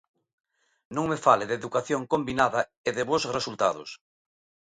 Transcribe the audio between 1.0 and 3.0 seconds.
me fale de educación combinada e